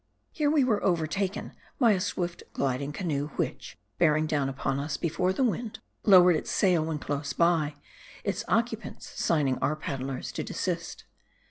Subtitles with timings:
[0.31, 5.31] Here we were overtaken by a swift gliding canoe, which, bearing down upon us before
[5.31, 7.75] the wind, lowered its sail when close by:
[8.23, 11.03] its occupants signing our paddlers to desist.